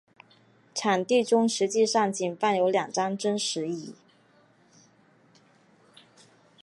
[0.73, 3.93] 场地中实际上仅放有两张真实椅。